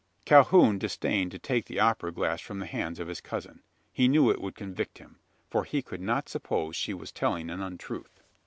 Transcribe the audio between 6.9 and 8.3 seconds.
was telling an untruth.